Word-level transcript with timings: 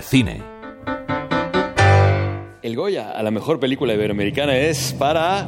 cine. 0.00 0.40
El 2.62 2.76
Goya 2.76 3.10
a 3.10 3.22
la 3.22 3.30
mejor 3.30 3.60
película 3.60 3.92
iberoamericana 3.92 4.56
es 4.56 4.94
para 4.98 5.46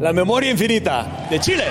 La 0.00 0.12
Memoria 0.12 0.50
Infinita 0.50 1.26
de 1.28 1.40
Chile. 1.40 1.64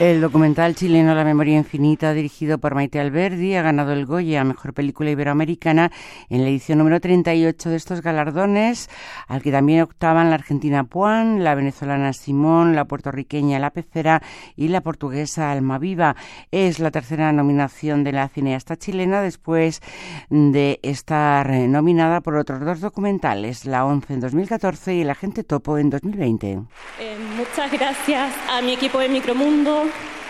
El 0.00 0.20
documental 0.20 0.74
chileno 0.74 1.14
La 1.14 1.22
memoria 1.22 1.56
infinita, 1.56 2.12
dirigido 2.14 2.58
por 2.58 2.74
Maite 2.74 2.98
Alberdi, 2.98 3.54
ha 3.54 3.62
ganado 3.62 3.92
el 3.92 4.06
Goya 4.06 4.40
a 4.40 4.44
Mejor 4.44 4.74
Película 4.74 5.10
Iberoamericana 5.10 5.92
en 6.28 6.42
la 6.42 6.48
edición 6.48 6.78
número 6.78 7.00
38 7.00 7.70
de 7.70 7.76
estos 7.76 8.02
galardones, 8.02 8.90
al 9.28 9.40
que 9.40 9.52
también 9.52 9.82
octaban 9.82 10.30
la 10.30 10.34
argentina 10.34 10.82
Puan, 10.82 11.44
la 11.44 11.54
venezolana 11.54 12.12
Simón, 12.12 12.74
la 12.74 12.86
puertorriqueña 12.86 13.60
La 13.60 13.70
Pecera 13.70 14.20
y 14.56 14.66
la 14.66 14.80
portuguesa 14.80 15.52
Almaviva. 15.52 16.16
Es 16.50 16.80
la 16.80 16.90
tercera 16.90 17.30
nominación 17.30 18.02
de 18.02 18.12
la 18.12 18.28
cineasta 18.28 18.76
chilena 18.76 19.22
después 19.22 19.80
de 20.28 20.80
estar 20.82 21.48
nominada 21.48 22.20
por 22.20 22.34
otros 22.34 22.64
dos 22.64 22.80
documentales, 22.80 23.64
La 23.64 23.84
Once 23.84 24.12
en 24.12 24.18
2014 24.18 24.96
y 24.96 25.02
El 25.02 25.10
Agente 25.10 25.44
Topo 25.44 25.78
en 25.78 25.90
2020. 25.90 26.50
Eh, 26.50 27.16
muchas 27.50 27.72
gracias 27.72 28.32
a 28.48 28.62
mi 28.62 28.72
equipo 28.72 28.98
de 28.98 29.08
Micromundo 29.08 29.84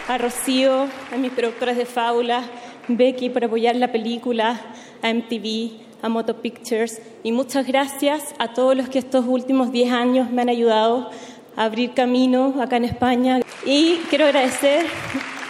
a 0.09 0.19
Rocío, 0.19 0.89
a 1.13 1.17
mis 1.17 1.31
productores 1.31 1.77
de 1.77 1.87
Fábula, 1.87 2.43
Becky 2.89 3.31
por 3.31 3.45
apoyar 3.45 3.77
la 3.77 3.93
película, 3.93 4.61
a 5.01 5.13
MTV, 5.13 5.79
a 6.03 6.09
Moto 6.09 6.43
Pictures 6.43 7.01
y 7.23 7.31
muchas 7.31 7.67
gracias 7.67 8.35
a 8.39 8.53
todos 8.53 8.77
los 8.77 8.89
que 8.89 8.99
estos 8.99 9.27
últimos 9.27 9.71
10 9.71 9.93
años 9.93 10.31
me 10.31 10.43
han 10.43 10.49
ayudado 10.49 11.11
a 11.57 11.65
abrir 11.65 11.95
camino 11.95 12.55
acá 12.61 12.79
en 12.79 12.85
España. 12.87 13.41
Y 13.65 13.99
quiero 14.11 14.25
agradecer, 14.25 14.87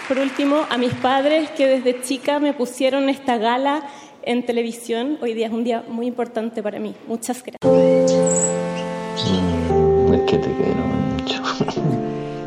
por 0.07 0.19
último, 0.19 0.67
a 0.69 0.77
mis 0.77 0.93
padres 0.93 1.51
que 1.51 1.67
desde 1.67 2.03
chica 2.03 2.41
me 2.41 2.53
pusieron 2.53 3.09
esta 3.09 3.39
gala 3.39 3.85
en 4.23 4.45
televisión. 4.45 5.19
Hoy 5.23 5.33
día 5.33 5.47
es 5.47 5.53
un 5.53 5.65
día 5.65 5.83
muy 5.89 6.07
importante 6.07 6.63
para 6.63 6.79
mí. 6.79 6.95
Muchas 7.07 7.43
gracias. 7.43 7.59
Mm, 9.71 11.14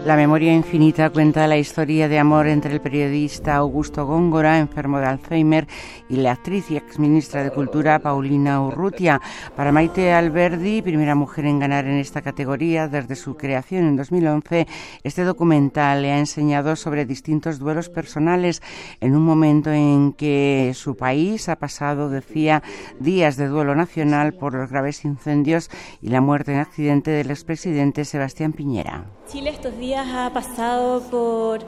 La 0.08 0.16
memoria 0.16 0.54
infinita 0.54 1.10
cuenta 1.10 1.48
la 1.48 1.58
historia 1.58 2.08
de 2.08 2.18
amor 2.18 2.48
entre 2.48 2.72
el 2.74 2.80
periodista 2.80 3.58
Augusto 3.58 4.06
Góngora, 4.06 4.58
enfermo 4.58 5.00
de 5.00 5.06
Alzheimer, 5.06 5.68
y 6.08 6.16
la 6.16 6.32
actriz 6.32 6.72
y 6.72 6.78
exministra 6.78 7.44
de 7.44 7.52
Cultura 7.52 8.00
Paulina 8.00 8.62
Urrutia. 8.62 9.20
Para 9.54 9.74
Maite 9.74 10.14
Alberdi, 10.14 10.82
primera 10.82 11.14
mujer 11.14 11.44
en 11.44 11.60
ganar 11.60 11.84
en 11.88 11.98
esta 11.98 12.22
categoría 12.22 12.88
desde 12.88 13.18
su 13.18 13.36
creación 13.36 13.86
en 13.86 13.98
2011, 13.98 14.66
este 15.04 15.26
documental 15.26 16.04
le 16.04 16.14
ha 16.14 16.20
enseñado 16.20 16.78
sobre 16.78 17.04
distintos 17.04 17.60
duelos 17.60 17.90
personales 17.90 18.62
en 19.02 19.14
un 19.14 19.24
momento 19.24 19.74
en 19.74 20.14
que 20.14 20.72
su 20.74 20.96
país 20.96 21.50
ha 21.50 21.58
pasado, 21.58 22.10
decía, 22.10 22.64
días 23.02 23.36
de 23.36 23.48
duelo 23.48 23.76
nacional 23.76 24.36
por 24.36 24.54
los 24.54 24.70
graves 24.70 25.04
incendios 25.04 25.70
y 26.02 26.08
la 26.08 26.22
muerte 26.22 26.54
en 26.54 26.60
accidente 26.60 27.12
del 27.12 27.30
expresidente 27.30 28.06
Sebastián 28.06 28.54
Piñera. 28.54 29.04
Chile 29.28 29.50
estos 29.50 29.78
días 29.78 29.97
ha 30.00 30.30
pasado 30.32 31.02
por 31.10 31.62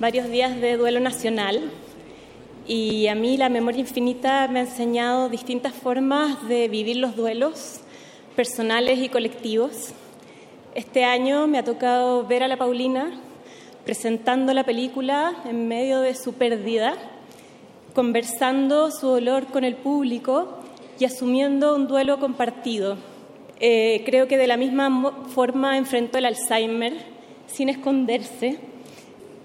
varios 0.00 0.30
días 0.30 0.58
de 0.58 0.78
duelo 0.78 1.00
nacional 1.00 1.70
y 2.66 3.08
a 3.08 3.14
mí 3.14 3.36
la 3.36 3.50
memoria 3.50 3.80
infinita 3.80 4.48
me 4.48 4.60
ha 4.60 4.62
enseñado 4.62 5.28
distintas 5.28 5.74
formas 5.74 6.48
de 6.48 6.68
vivir 6.68 6.96
los 6.96 7.14
duelos 7.14 7.80
personales 8.34 8.98
y 9.00 9.10
colectivos. 9.10 9.92
Este 10.74 11.04
año 11.04 11.46
me 11.46 11.58
ha 11.58 11.62
tocado 11.62 12.26
ver 12.26 12.42
a 12.42 12.48
la 12.48 12.56
Paulina 12.56 13.10
presentando 13.84 14.54
la 14.54 14.64
película 14.64 15.34
en 15.44 15.68
medio 15.68 16.00
de 16.00 16.14
su 16.14 16.32
pérdida, 16.34 16.94
conversando 17.94 18.90
su 18.90 19.08
dolor 19.08 19.44
con 19.44 19.64
el 19.64 19.76
público 19.76 20.58
y 20.98 21.04
asumiendo 21.04 21.76
un 21.76 21.86
duelo 21.86 22.18
compartido. 22.18 22.96
Eh, 23.60 24.04
creo 24.06 24.26
que 24.26 24.38
de 24.38 24.46
la 24.46 24.56
misma 24.56 25.26
forma 25.34 25.76
enfrentó 25.76 26.16
el 26.16 26.24
Alzheimer 26.24 27.17
sin 27.48 27.68
esconderse, 27.68 28.58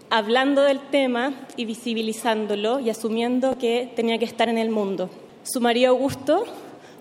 hablando 0.10 0.62
del 0.62 0.80
tema 0.80 1.34
y 1.58 1.66
visibilizándolo 1.66 2.80
y 2.80 2.90
asumiendo 2.92 3.58
que 3.58 3.92
tenía 3.96 4.20
que 4.20 4.26
estar 4.26 4.48
en 4.50 4.60
el 4.60 4.70
mundo. 4.70 5.10
Su 5.44 5.60
marido 5.60 5.90
Augusto, 5.90 6.46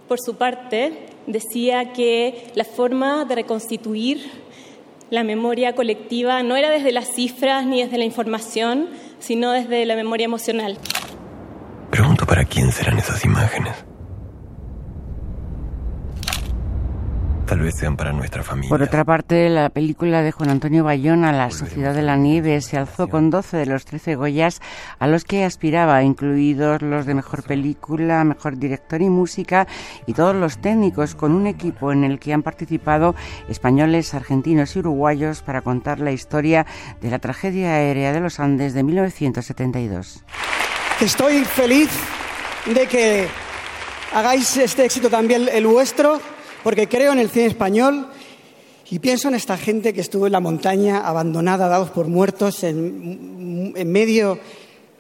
por 0.09 0.19
su 0.19 0.37
parte, 0.37 1.07
decía 1.27 1.93
que 1.93 2.51
la 2.55 2.65
forma 2.65 3.25
de 3.27 3.35
reconstituir 3.35 4.31
la 5.11 5.25
memoria 5.25 5.75
colectiva 5.75 6.43
no 6.43 6.57
era 6.57 6.71
desde 6.71 6.91
las 6.91 7.13
cifras 7.15 7.67
ni 7.67 7.83
desde 7.83 7.99
la 7.99 8.05
información, 8.05 8.89
sino 9.19 9.53
desde 9.53 9.85
la 9.85 9.95
memoria 9.95 10.25
emocional. 10.25 10.79
Pregunto 11.91 12.25
para 12.25 12.47
quién 12.47 12.73
serán 12.73 12.99
esas 12.99 13.23
imágenes. 13.25 13.75
Tal 17.47 17.61
vez 17.61 17.75
sean 17.77 17.97
para 17.97 18.13
nuestra 18.13 18.43
familia. 18.43 18.71
Por 18.71 18.83
otra 18.83 19.05
parte, 19.05 19.49
la 19.49 19.69
película 19.69 20.23
de 20.23 20.33
Juan 20.33 20.51
Antonio 20.51 20.85
Bayona, 20.85 21.33
La 21.33 21.51
Sociedad 21.51 21.93
de 21.93 22.03
la 22.03 22.17
Nieve, 22.17 22.61
se 22.61 22.79
alzó 22.79 23.09
con 23.09 23.31
12 23.31 23.57
de 23.57 23.67
los 23.67 23.85
13 23.85 24.15
Goyas 24.15 24.61
a 24.99 25.07
los 25.07 25.25
que 25.25 25.45
aspiraba, 25.45 26.03
incluidos 26.03 26.81
los 26.83 27.05
de 27.05 27.15
Mejor 27.15 27.43
Película, 27.43 28.25
Mejor 28.25 28.57
Director 28.57 29.03
y 29.03 29.11
Música 29.11 29.67
y 30.07 30.15
todos 30.15 30.35
los 30.35 30.59
técnicos, 30.59 31.15
con 31.15 31.33
un 31.33 31.47
equipo 31.47 31.93
en 31.93 32.05
el 32.05 32.19
que 32.19 32.33
han 32.33 32.43
participado 32.43 33.15
españoles, 33.49 34.15
argentinos 34.15 34.75
y 34.77 34.79
uruguayos 34.79 35.43
para 35.43 35.61
contar 35.61 35.99
la 35.99 36.13
historia 36.13 36.65
de 37.01 37.11
la 37.11 37.19
tragedia 37.19 37.75
aérea 37.75 38.13
de 38.13 38.21
los 38.21 38.41
Andes 38.41 38.73
de 38.73 38.83
1972. 38.83 40.25
Estoy 41.01 41.45
feliz 41.45 41.91
de 42.73 42.87
que 42.87 43.27
hagáis 44.15 44.57
este 44.57 44.85
éxito 44.85 45.11
también 45.11 45.49
el 45.53 45.67
vuestro 45.67 46.21
porque 46.63 46.89
creo 46.89 47.13
en 47.13 47.19
el 47.19 47.31
cine 47.31 47.47
español 47.47 48.09
y 48.93 48.99
pienso 48.99 49.29
en 49.29 49.35
esta 49.35 49.57
gente 49.57 49.95
que 49.95 50.03
estuvo 50.03 50.27
en 50.27 50.33
la 50.33 50.41
montaña, 50.41 50.99
abandonada, 50.99 51.67
dados 51.67 51.89
por 51.89 52.09
muertos, 52.09 52.63
en, 52.63 53.73
medio 53.91 54.39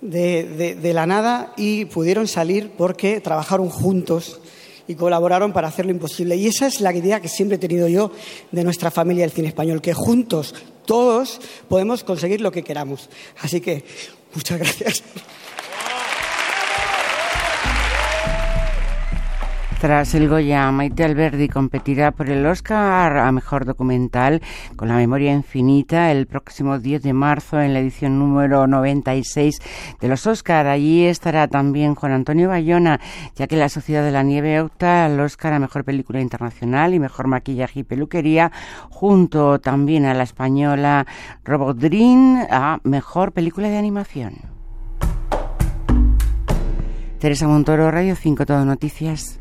de, 0.00 0.75
de, 0.81 0.93
la 0.95 1.06
nada 1.06 1.53
y 1.59 1.84
pudieron 1.84 2.27
salir 2.27 2.71
porque 2.71 3.21
trabajaron 3.21 3.69
juntos 3.69 4.41
y 4.89 4.95
colaboraron 4.95 5.53
para 5.53 5.69
hacer 5.69 5.84
lo 5.84 5.93
imposible. 5.93 6.37
Y 6.37 6.47
esa 6.47 6.67
es 6.67 6.81
la 6.81 6.95
idea 6.95 7.21
que 7.21 7.28
siempre 7.28 7.56
he 7.56 7.59
tenido 7.59 7.87
yo 7.87 8.12
de 8.50 8.65
nuestra 8.65 8.91
familia 8.91 9.25
del 9.25 9.33
cine 9.33 9.49
español, 9.49 9.83
que 9.83 9.93
juntos, 9.93 10.55
todos, 10.87 11.43
podemos 11.69 12.03
conseguir 12.03 12.41
lo 12.41 12.50
que 12.50 12.62
queramos. 12.62 13.11
Así 13.43 13.61
que, 13.61 13.84
muchas 14.34 14.59
gracias. 14.59 15.03
Tras 19.82 20.15
el 20.15 20.28
Goya, 20.28 20.70
Maite 20.70 21.03
Alberdi 21.03 21.48
competirá 21.48 22.12
por 22.12 22.31
el 22.31 22.47
Oscar 22.47 23.16
a 23.16 23.32
Mejor 23.32 23.65
Documental 23.65 24.41
con 24.76 24.87
la 24.87 24.94
memoria 24.94 25.32
infinita 25.32 26.12
el 26.12 26.28
próximo 26.28 26.78
10 26.78 27.03
de 27.03 27.12
marzo 27.12 27.60
en 27.60 27.75
la 27.75 27.81
edición 27.81 28.16
número 28.16 28.69
96 28.69 29.59
de 30.00 30.06
los 30.06 30.25
Oscar. 30.28 30.69
Allí 30.69 31.04
estará 31.06 31.48
también 31.48 31.97
Juan 31.97 32.12
Antonio 32.12 32.48
Bayona, 32.48 33.00
ya 33.34 33.48
que 33.48 33.56
la 33.56 33.69
Sociedad 33.69 34.04
de 34.04 34.12
la 34.12 34.22
Nieve 34.22 34.60
opta 34.60 35.06
al 35.06 35.19
Oscar 35.19 35.53
a 35.53 35.59
Mejor 35.59 35.84
Película 35.84 36.20
Internacional 36.20 36.94
y 36.94 37.00
Mejor 37.00 37.26
Maquillaje 37.26 37.81
y 37.81 37.82
Peluquería, 37.82 38.53
junto 38.88 39.59
también 39.59 40.04
a 40.04 40.14
la 40.14 40.22
española 40.22 41.09
Robodrin 41.43 42.38
a 42.49 42.78
Mejor 42.84 43.32
Película 43.32 43.69
de 43.69 43.78
Animación. 43.78 44.62
Teresa 47.22 47.47
Montoro, 47.47 47.88
Radio 47.93 48.16
5, 48.16 48.44
Todo 48.47 48.65
Noticias. 48.65 49.38